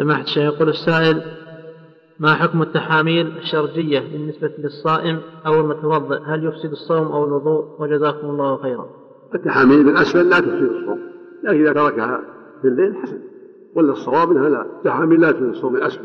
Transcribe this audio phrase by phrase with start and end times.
[0.00, 1.22] سماحة الشيخ يقول السائل
[2.20, 8.56] ما حكم التحاميل الشرجية بالنسبة للصائم أو المتوضئ؟ هل يفسد الصوم أو الوضوء؟ وجزاكم الله
[8.56, 8.86] خيرا.
[9.34, 10.98] التحاميل بالأسفل لا تفسد الصوم
[11.44, 12.20] لكن إذا تركها
[12.62, 13.18] في الليل حسن
[13.74, 16.04] ولا الصواب إنها لا التحاميل لا تفسد الصوم الأسفل